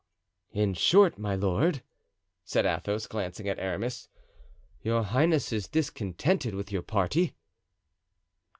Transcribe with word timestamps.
"In 0.51 0.73
short, 0.73 1.19
my 1.19 1.35
lord," 1.35 1.83
said 2.43 2.65
Athos, 2.65 3.05
glancing 3.05 3.47
at 3.47 3.59
Aramis, 3.59 4.09
"your 4.81 5.03
highness 5.03 5.53
is 5.53 5.67
discontented 5.67 6.55
with 6.55 6.71
your 6.71 6.81
party?" 6.81 7.35